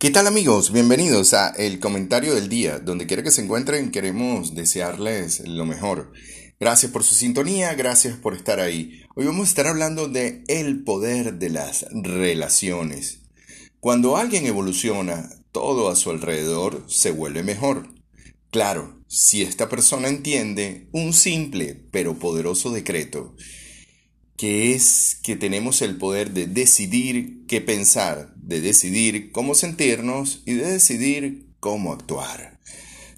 ¿Qué 0.00 0.08
tal 0.08 0.26
amigos? 0.26 0.72
Bienvenidos 0.72 1.34
a 1.34 1.50
El 1.50 1.78
Comentario 1.78 2.34
del 2.34 2.48
Día. 2.48 2.78
Donde 2.78 3.06
quiera 3.06 3.22
que 3.22 3.30
se 3.30 3.42
encuentren, 3.44 3.90
queremos 3.90 4.54
desearles 4.54 5.46
lo 5.46 5.66
mejor. 5.66 6.10
Gracias 6.58 6.90
por 6.90 7.04
su 7.04 7.14
sintonía, 7.14 7.74
gracias 7.74 8.16
por 8.16 8.32
estar 8.32 8.60
ahí. 8.60 9.02
Hoy 9.14 9.26
vamos 9.26 9.42
a 9.42 9.50
estar 9.50 9.66
hablando 9.66 10.08
de 10.08 10.42
el 10.48 10.84
poder 10.84 11.34
de 11.34 11.50
las 11.50 11.84
relaciones. 11.92 13.20
Cuando 13.78 14.16
alguien 14.16 14.46
evoluciona, 14.46 15.28
todo 15.52 15.90
a 15.90 15.96
su 15.96 16.08
alrededor 16.08 16.82
se 16.88 17.10
vuelve 17.10 17.42
mejor. 17.42 17.86
Claro, 18.50 19.02
si 19.06 19.42
esta 19.42 19.68
persona 19.68 20.08
entiende 20.08 20.88
un 20.92 21.12
simple 21.12 21.78
pero 21.90 22.18
poderoso 22.18 22.70
decreto 22.70 23.36
que 24.40 24.72
es 24.72 25.18
que 25.22 25.36
tenemos 25.36 25.82
el 25.82 25.98
poder 25.98 26.30
de 26.30 26.46
decidir 26.46 27.44
qué 27.46 27.60
pensar, 27.60 28.32
de 28.36 28.62
decidir 28.62 29.32
cómo 29.32 29.54
sentirnos 29.54 30.40
y 30.46 30.54
de 30.54 30.72
decidir 30.72 31.44
cómo 31.60 31.92
actuar. 31.92 32.58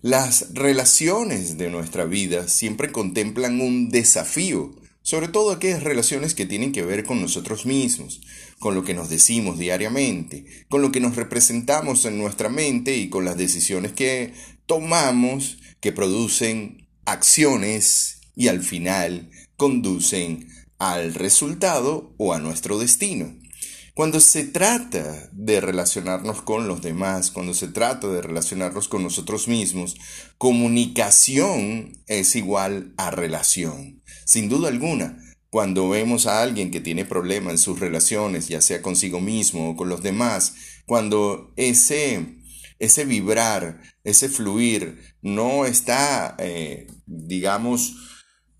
Las 0.00 0.52
relaciones 0.52 1.58
de 1.58 1.70
nuestra 1.70 2.06
vida 2.06 2.48
siempre 2.48 2.90
contemplan 2.90 3.60
un 3.60 3.88
desafío, 3.88 4.74
sobre 5.02 5.28
todo 5.28 5.52
aquellas 5.52 5.84
relaciones 5.84 6.34
que 6.34 6.44
tienen 6.44 6.72
que 6.72 6.82
ver 6.82 7.04
con 7.04 7.20
nosotros 7.20 7.66
mismos, 7.66 8.20
con 8.58 8.74
lo 8.74 8.82
que 8.82 8.94
nos 8.94 9.08
decimos 9.08 9.60
diariamente, 9.60 10.44
con 10.68 10.82
lo 10.82 10.90
que 10.90 10.98
nos 10.98 11.14
representamos 11.14 12.04
en 12.04 12.18
nuestra 12.18 12.48
mente 12.48 12.96
y 12.96 13.08
con 13.08 13.24
las 13.24 13.36
decisiones 13.36 13.92
que 13.92 14.32
tomamos 14.66 15.58
que 15.78 15.92
producen 15.92 16.88
acciones 17.04 18.22
y 18.34 18.48
al 18.48 18.60
final 18.60 19.30
conducen 19.56 20.48
al 20.82 21.14
resultado 21.14 22.12
o 22.18 22.34
a 22.34 22.40
nuestro 22.40 22.76
destino. 22.76 23.38
Cuando 23.94 24.18
se 24.18 24.42
trata 24.42 25.30
de 25.30 25.60
relacionarnos 25.60 26.42
con 26.42 26.66
los 26.66 26.82
demás, 26.82 27.30
cuando 27.30 27.54
se 27.54 27.68
trata 27.68 28.08
de 28.08 28.20
relacionarnos 28.20 28.88
con 28.88 29.04
nosotros 29.04 29.46
mismos, 29.46 29.94
comunicación 30.38 32.02
es 32.08 32.34
igual 32.34 32.94
a 32.96 33.12
relación. 33.12 34.02
Sin 34.24 34.48
duda 34.48 34.70
alguna, 34.70 35.18
cuando 35.50 35.88
vemos 35.88 36.26
a 36.26 36.42
alguien 36.42 36.72
que 36.72 36.80
tiene 36.80 37.04
problemas 37.04 37.52
en 37.52 37.58
sus 37.58 37.78
relaciones, 37.78 38.48
ya 38.48 38.60
sea 38.60 38.82
consigo 38.82 39.20
mismo 39.20 39.70
o 39.70 39.76
con 39.76 39.88
los 39.88 40.02
demás, 40.02 40.54
cuando 40.84 41.52
ese, 41.54 42.38
ese 42.80 43.04
vibrar, 43.04 43.82
ese 44.02 44.28
fluir 44.28 45.14
no 45.20 45.64
está, 45.64 46.34
eh, 46.40 46.88
digamos, 47.06 47.94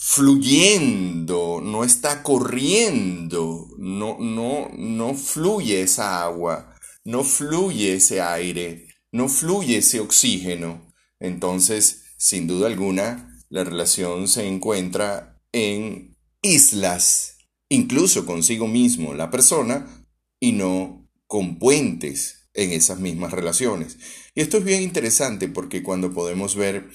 fluyendo, 0.00 1.60
no 1.60 1.82
está 1.82 2.22
corriendo, 2.22 3.68
no, 3.78 4.16
no, 4.20 4.70
no 4.76 5.14
fluye 5.14 5.82
esa 5.82 6.22
agua, 6.22 6.76
no 7.04 7.24
fluye 7.24 7.94
ese 7.94 8.20
aire, 8.20 8.86
no 9.10 9.28
fluye 9.28 9.78
ese 9.78 9.98
oxígeno. 9.98 10.92
Entonces, 11.18 12.04
sin 12.16 12.46
duda 12.46 12.68
alguna, 12.68 13.28
la 13.48 13.64
relación 13.64 14.28
se 14.28 14.46
encuentra 14.46 15.42
en 15.50 16.16
islas, 16.42 17.38
incluso 17.68 18.24
consigo 18.24 18.68
mismo 18.68 19.14
la 19.14 19.30
persona, 19.30 20.06
y 20.38 20.52
no 20.52 21.10
con 21.26 21.58
puentes 21.58 22.48
en 22.54 22.70
esas 22.70 23.00
mismas 23.00 23.32
relaciones. 23.32 23.98
Y 24.36 24.42
esto 24.42 24.58
es 24.58 24.64
bien 24.64 24.82
interesante 24.82 25.48
porque 25.48 25.82
cuando 25.82 26.14
podemos 26.14 26.54
ver 26.54 26.88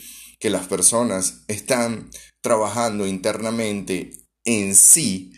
que 0.43 0.49
las 0.49 0.67
personas 0.67 1.45
están 1.47 2.09
trabajando 2.41 3.07
internamente 3.07 4.11
en 4.43 4.75
sí, 4.75 5.31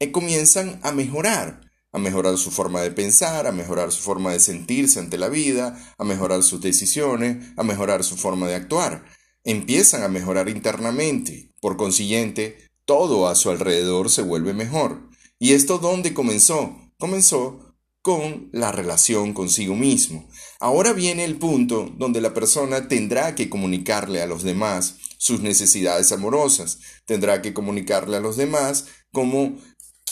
eh, 0.00 0.12
comienzan 0.12 0.78
a 0.82 0.92
mejorar, 0.92 1.62
a 1.92 1.98
mejorar 1.98 2.36
su 2.36 2.50
forma 2.50 2.82
de 2.82 2.90
pensar, 2.90 3.46
a 3.46 3.52
mejorar 3.52 3.90
su 3.90 4.02
forma 4.02 4.32
de 4.32 4.38
sentirse 4.38 5.00
ante 5.00 5.16
la 5.16 5.30
vida, 5.30 5.94
a 5.96 6.04
mejorar 6.04 6.42
sus 6.42 6.60
decisiones, 6.60 7.38
a 7.56 7.62
mejorar 7.62 8.04
su 8.04 8.18
forma 8.18 8.48
de 8.48 8.56
actuar. 8.56 9.06
Empiezan 9.44 10.02
a 10.02 10.08
mejorar 10.08 10.50
internamente, 10.50 11.54
por 11.62 11.78
consiguiente, 11.78 12.58
todo 12.84 13.28
a 13.28 13.36
su 13.36 13.48
alrededor 13.48 14.10
se 14.10 14.20
vuelve 14.20 14.52
mejor. 14.52 15.08
¿Y 15.38 15.54
esto 15.54 15.78
dónde 15.78 16.12
comenzó? 16.12 16.76
Comenzó 16.98 17.69
con 18.02 18.48
la 18.52 18.72
relación 18.72 19.34
consigo 19.34 19.74
mismo. 19.74 20.28
Ahora 20.58 20.92
viene 20.92 21.24
el 21.24 21.36
punto 21.36 21.92
donde 21.96 22.20
la 22.20 22.32
persona 22.32 22.88
tendrá 22.88 23.34
que 23.34 23.50
comunicarle 23.50 24.22
a 24.22 24.26
los 24.26 24.42
demás 24.42 24.96
sus 25.18 25.40
necesidades 25.40 26.12
amorosas, 26.12 26.78
tendrá 27.04 27.42
que 27.42 27.52
comunicarle 27.52 28.16
a 28.16 28.20
los 28.20 28.36
demás 28.36 28.86
cómo 29.12 29.58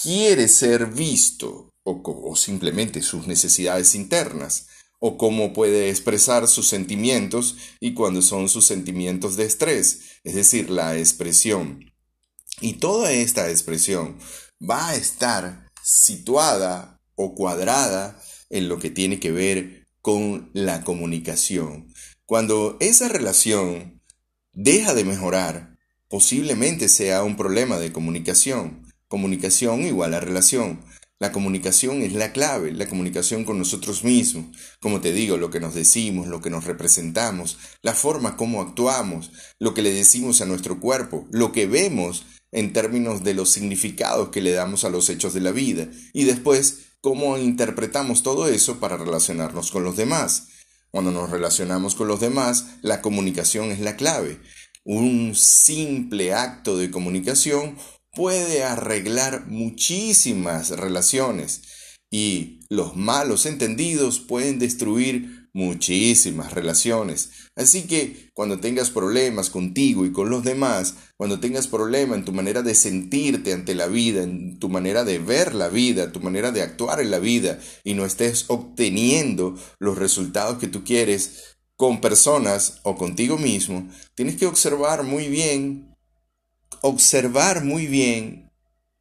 quiere 0.02 0.48
ser 0.48 0.86
visto 0.86 1.72
o, 1.82 2.36
simplemente 2.36 3.02
sus 3.02 3.26
necesidades 3.26 3.94
internas 3.94 4.66
o 5.00 5.16
cómo 5.16 5.54
puede 5.54 5.88
expresar 5.88 6.46
sus 6.48 6.68
sentimientos 6.68 7.56
y 7.80 7.94
cuando 7.94 8.20
son 8.20 8.48
sus 8.48 8.66
sentimientos 8.66 9.36
de 9.36 9.44
estrés, 9.44 10.20
es 10.24 10.34
decir, 10.34 10.70
la 10.70 10.98
expresión. 10.98 11.92
Y 12.60 12.74
toda 12.74 13.12
esta 13.12 13.48
expresión 13.48 14.18
va 14.60 14.88
a 14.88 14.96
estar 14.96 15.70
situada 15.82 16.97
o 17.18 17.34
cuadrada 17.34 18.18
en 18.48 18.68
lo 18.68 18.78
que 18.78 18.88
tiene 18.88 19.20
que 19.20 19.32
ver 19.32 19.86
con 20.00 20.50
la 20.54 20.84
comunicación. 20.84 21.92
Cuando 22.24 22.78
esa 22.80 23.08
relación 23.08 24.00
deja 24.52 24.94
de 24.94 25.04
mejorar, 25.04 25.76
posiblemente 26.08 26.88
sea 26.88 27.22
un 27.24 27.36
problema 27.36 27.78
de 27.78 27.92
comunicación. 27.92 28.86
Comunicación 29.08 29.82
igual 29.82 30.14
a 30.14 30.20
relación. 30.20 30.80
La 31.18 31.32
comunicación 31.32 32.02
es 32.02 32.12
la 32.12 32.32
clave, 32.32 32.70
la 32.72 32.88
comunicación 32.88 33.44
con 33.44 33.58
nosotros 33.58 34.04
mismos. 34.04 34.56
Como 34.80 35.00
te 35.00 35.12
digo, 35.12 35.36
lo 35.36 35.50
que 35.50 35.58
nos 35.58 35.74
decimos, 35.74 36.28
lo 36.28 36.40
que 36.40 36.50
nos 36.50 36.64
representamos, 36.64 37.58
la 37.82 37.92
forma 37.92 38.36
como 38.36 38.62
actuamos, 38.62 39.32
lo 39.58 39.74
que 39.74 39.82
le 39.82 39.92
decimos 39.92 40.40
a 40.40 40.46
nuestro 40.46 40.78
cuerpo, 40.78 41.26
lo 41.32 41.50
que 41.50 41.66
vemos 41.66 42.24
en 42.52 42.72
términos 42.72 43.24
de 43.24 43.34
los 43.34 43.50
significados 43.50 44.30
que 44.30 44.40
le 44.40 44.52
damos 44.52 44.84
a 44.84 44.90
los 44.90 45.08
hechos 45.08 45.34
de 45.34 45.40
la 45.40 45.52
vida. 45.52 45.88
Y 46.12 46.24
después 46.24 46.86
cómo 47.00 47.38
interpretamos 47.38 48.22
todo 48.22 48.48
eso 48.48 48.80
para 48.80 48.96
relacionarnos 48.96 49.70
con 49.70 49.84
los 49.84 49.96
demás. 49.96 50.48
Cuando 50.90 51.10
nos 51.10 51.30
relacionamos 51.30 51.94
con 51.94 52.08
los 52.08 52.20
demás, 52.20 52.66
la 52.82 53.02
comunicación 53.02 53.70
es 53.70 53.80
la 53.80 53.96
clave. 53.96 54.40
Un 54.84 55.34
simple 55.34 56.32
acto 56.32 56.78
de 56.78 56.90
comunicación 56.90 57.76
puede 58.12 58.64
arreglar 58.64 59.46
muchísimas 59.46 60.70
relaciones 60.70 61.62
y 62.10 62.60
los 62.70 62.96
malos 62.96 63.44
entendidos 63.44 64.18
pueden 64.18 64.58
destruir 64.58 65.37
muchísimas 65.52 66.52
relaciones. 66.52 67.30
Así 67.56 67.82
que 67.82 68.30
cuando 68.34 68.60
tengas 68.60 68.90
problemas 68.90 69.50
contigo 69.50 70.04
y 70.04 70.12
con 70.12 70.30
los 70.30 70.44
demás, 70.44 70.94
cuando 71.16 71.40
tengas 71.40 71.66
problemas 71.66 72.18
en 72.18 72.24
tu 72.24 72.32
manera 72.32 72.62
de 72.62 72.74
sentirte 72.74 73.52
ante 73.52 73.74
la 73.74 73.86
vida, 73.86 74.22
en 74.22 74.58
tu 74.58 74.68
manera 74.68 75.04
de 75.04 75.18
ver 75.18 75.54
la 75.54 75.68
vida, 75.68 76.12
tu 76.12 76.20
manera 76.20 76.52
de 76.52 76.62
actuar 76.62 77.00
en 77.00 77.10
la 77.10 77.18
vida 77.18 77.58
y 77.84 77.94
no 77.94 78.04
estés 78.04 78.44
obteniendo 78.48 79.56
los 79.78 79.98
resultados 79.98 80.58
que 80.58 80.68
tú 80.68 80.84
quieres 80.84 81.56
con 81.76 82.00
personas 82.00 82.80
o 82.82 82.96
contigo 82.96 83.38
mismo, 83.38 83.88
tienes 84.14 84.36
que 84.36 84.46
observar 84.46 85.04
muy 85.04 85.28
bien, 85.28 85.94
observar 86.82 87.64
muy 87.64 87.86
bien 87.86 88.50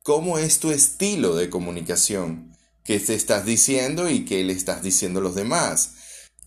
cómo 0.03 0.37
es 0.37 0.59
tu 0.59 0.71
estilo 0.71 1.35
de 1.35 1.49
comunicación, 1.49 2.55
qué 2.83 2.99
te 2.99 3.15
estás 3.15 3.45
diciendo 3.45 4.09
y 4.09 4.25
qué 4.25 4.43
le 4.43 4.53
estás 4.53 4.83
diciendo 4.83 5.19
a 5.19 5.23
los 5.23 5.35
demás 5.35 5.96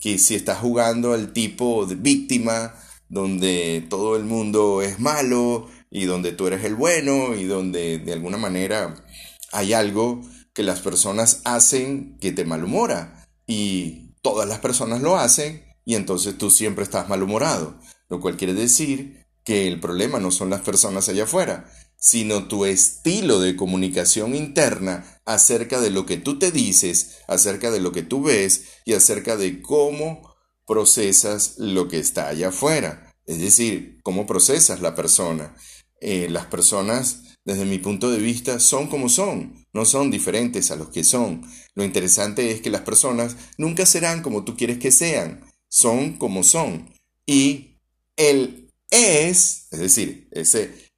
que 0.01 0.19
si 0.19 0.35
estás 0.35 0.59
jugando 0.59 1.13
al 1.13 1.33
tipo 1.33 1.87
de 1.87 1.95
víctima, 1.95 2.75
donde 3.09 3.87
todo 3.89 4.17
el 4.17 4.25
mundo 4.25 4.83
es 4.83 4.99
malo 4.99 5.69
y 5.91 6.05
donde 6.05 6.33
tú 6.33 6.47
eres 6.47 6.65
el 6.65 6.75
bueno 6.75 7.35
y 7.35 7.45
donde 7.45 7.99
de 7.99 8.13
alguna 8.13 8.39
manera 8.39 9.05
hay 9.53 9.73
algo 9.73 10.23
que 10.55 10.63
las 10.63 10.81
personas 10.81 11.43
hacen 11.45 12.17
que 12.19 12.33
te 12.33 12.45
malhumora 12.45 13.27
y 13.47 14.15
todas 14.23 14.49
las 14.49 14.61
personas 14.61 15.03
lo 15.03 15.17
hacen 15.17 15.65
y 15.85 15.97
entonces 15.97 16.39
tú 16.39 16.51
siempre 16.51 16.85
estás 16.85 17.09
malhumorado, 17.09 17.79
lo 18.09 18.21
cual 18.21 18.37
quiere 18.37 18.55
decir 18.55 19.27
que 19.45 19.67
el 19.67 19.81
problema 19.81 20.21
no 20.21 20.31
son 20.31 20.51
las 20.51 20.61
personas 20.61 21.09
allá 21.09 21.25
afuera, 21.25 21.71
sino 22.01 22.49
tu 22.49 22.65
estilo 22.65 23.41
de 23.41 23.55
comunicación 23.57 24.35
interna 24.35 25.21
acerca 25.27 25.81
de 25.81 25.91
lo 25.91 26.07
que 26.07 26.17
tú 26.17 26.39
te 26.39 26.51
dices, 26.51 27.19
acerca 27.29 27.71
de 27.71 27.81
lo 27.81 27.93
que 27.93 28.03
tú 28.03 28.23
ves 28.23 28.65
y 28.87 28.95
acerca 28.95 29.37
de 29.37 29.61
cómo 29.61 30.35
procesas 30.67 31.55
lo 31.59 31.89
que 31.89 31.99
está 31.99 32.29
allá 32.29 32.49
afuera. 32.49 33.13
Es 33.27 33.39
decir, 33.39 34.01
cómo 34.03 34.27
procesas 34.27 34.81
la 34.81 34.95
persona. 34.95 35.55
Eh, 36.01 36.29
las 36.31 36.47
personas, 36.47 37.37
desde 37.45 37.67
mi 37.67 37.79
punto 37.79 38.11
de 38.11 38.19
vista, 38.19 38.59
son 38.61 38.89
como 38.89 39.11
son, 39.11 39.67
no 39.75 39.85
son 39.85 40.11
diferentes 40.11 40.71
a 40.71 40.77
los 40.77 40.89
que 40.89 41.05
son. 41.05 41.43
Lo 41.75 41.85
interesante 41.85 42.51
es 42.51 42.63
que 42.63 42.71
las 42.71 42.81
personas 42.81 43.37
nunca 43.59 43.85
serán 43.85 44.23
como 44.23 44.45
tú 44.45 44.57
quieres 44.57 44.79
que 44.79 44.91
sean, 44.91 45.45
son 45.69 46.17
como 46.17 46.43
son. 46.43 46.95
Y 47.27 47.77
el 48.17 48.71
es, 48.91 49.69
es 49.71 49.79
decir, 49.79 50.29
ese 50.33 50.90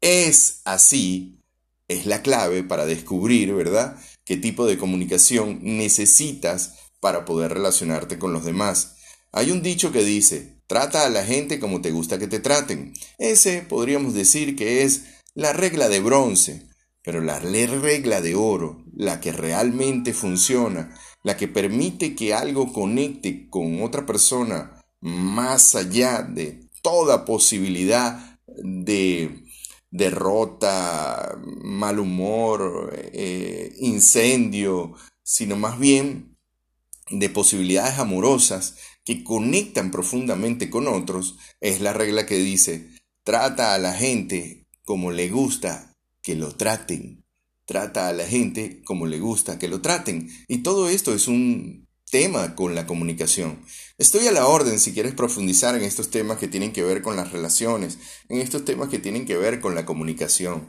es 0.00 0.60
así, 0.64 1.40
es 1.88 2.06
la 2.06 2.22
clave 2.22 2.62
para 2.62 2.86
descubrir, 2.86 3.54
¿verdad?, 3.54 3.96
qué 4.24 4.36
tipo 4.36 4.66
de 4.66 4.76
comunicación 4.76 5.60
necesitas 5.62 6.74
para 7.00 7.24
poder 7.24 7.54
relacionarte 7.54 8.18
con 8.18 8.32
los 8.32 8.44
demás. 8.44 8.96
Hay 9.32 9.50
un 9.50 9.62
dicho 9.62 9.92
que 9.92 10.04
dice, 10.04 10.60
trata 10.66 11.06
a 11.06 11.10
la 11.10 11.24
gente 11.24 11.58
como 11.58 11.80
te 11.80 11.90
gusta 11.90 12.18
que 12.18 12.28
te 12.28 12.40
traten. 12.40 12.92
Ese 13.18 13.62
podríamos 13.62 14.14
decir 14.14 14.56
que 14.56 14.82
es 14.82 15.04
la 15.34 15.52
regla 15.52 15.88
de 15.88 16.00
bronce, 16.00 16.68
pero 17.02 17.20
la 17.20 17.38
regla 17.38 18.20
de 18.20 18.34
oro, 18.34 18.84
la 18.94 19.20
que 19.20 19.32
realmente 19.32 20.12
funciona, 20.12 20.94
la 21.22 21.36
que 21.36 21.48
permite 21.48 22.14
que 22.14 22.34
algo 22.34 22.72
conecte 22.72 23.48
con 23.48 23.82
otra 23.82 24.04
persona 24.04 24.84
más 25.00 25.74
allá 25.74 26.22
de 26.22 26.68
toda 26.82 27.24
posibilidad 27.24 28.38
de 28.46 29.44
derrota, 29.90 31.38
mal 31.62 31.98
humor, 31.98 32.92
eh, 32.94 33.74
incendio, 33.78 34.94
sino 35.22 35.56
más 35.56 35.78
bien 35.78 36.36
de 37.10 37.28
posibilidades 37.30 37.98
amorosas 37.98 38.76
que 39.04 39.24
conectan 39.24 39.90
profundamente 39.90 40.68
con 40.68 40.86
otros, 40.86 41.38
es 41.60 41.80
la 41.80 41.94
regla 41.94 42.26
que 42.26 42.36
dice, 42.36 42.90
trata 43.24 43.74
a 43.74 43.78
la 43.78 43.94
gente 43.94 44.66
como 44.84 45.10
le 45.10 45.30
gusta 45.30 45.94
que 46.22 46.34
lo 46.34 46.54
traten. 46.54 47.24
Trata 47.64 48.08
a 48.08 48.12
la 48.12 48.26
gente 48.26 48.82
como 48.84 49.06
le 49.06 49.18
gusta 49.18 49.58
que 49.58 49.68
lo 49.68 49.80
traten. 49.80 50.30
Y 50.46 50.58
todo 50.58 50.88
esto 50.88 51.14
es 51.14 51.28
un 51.28 51.87
tema 52.10 52.54
con 52.54 52.74
la 52.74 52.86
comunicación. 52.86 53.60
Estoy 53.98 54.26
a 54.26 54.32
la 54.32 54.46
orden 54.46 54.78
si 54.78 54.92
quieres 54.92 55.14
profundizar 55.14 55.74
en 55.74 55.82
estos 55.82 56.10
temas 56.10 56.38
que 56.38 56.48
tienen 56.48 56.72
que 56.72 56.82
ver 56.82 57.02
con 57.02 57.16
las 57.16 57.32
relaciones, 57.32 57.98
en 58.28 58.38
estos 58.40 58.64
temas 58.64 58.88
que 58.88 58.98
tienen 58.98 59.26
que 59.26 59.36
ver 59.36 59.60
con 59.60 59.74
la 59.74 59.84
comunicación. 59.84 60.68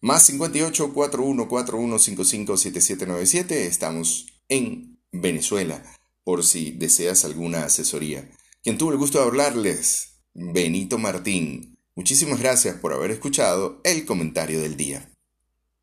Más 0.00 0.24
58 0.26 0.94
41 0.94 1.48
41 1.48 1.98
55 1.98 2.56
7797. 2.56 3.66
Estamos 3.66 4.26
en 4.48 4.98
Venezuela, 5.12 5.82
por 6.24 6.44
si 6.44 6.70
deseas 6.70 7.24
alguna 7.24 7.64
asesoría. 7.64 8.30
Quien 8.62 8.78
tuvo 8.78 8.92
el 8.92 8.98
gusto 8.98 9.18
de 9.18 9.24
hablarles, 9.24 10.20
Benito 10.32 10.98
Martín. 10.98 11.78
Muchísimas 11.94 12.40
gracias 12.40 12.76
por 12.76 12.92
haber 12.92 13.10
escuchado 13.10 13.80
el 13.84 14.06
comentario 14.06 14.60
del 14.60 14.76
día. 14.76 15.09